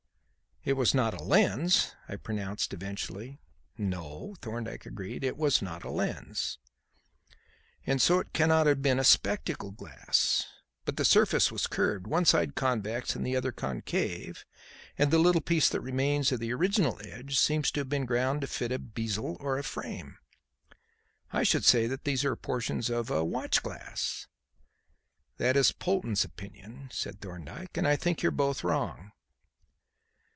[0.63, 3.39] "It was not a lens," I pronounced eventually.
[3.79, 6.59] "No," Thorndyke agreed, "it was not a lens."
[7.87, 10.45] "And so cannot have been a spectacle glass.
[10.85, 14.45] But the surface was curved one side convex and the other concave
[14.99, 18.41] and the little piece that remains of the original edge seems to have been ground
[18.41, 20.19] to fit a bezel or frame.
[21.31, 24.27] I should say that these are portions of a watch glass."
[25.37, 29.11] "That is Polton's opinion," said Thorndyke, "and I think you are both wrong."